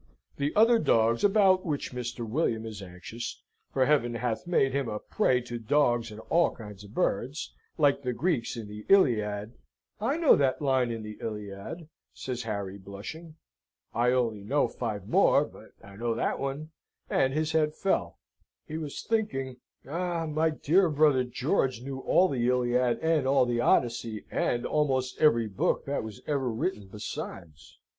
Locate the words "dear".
20.49-20.89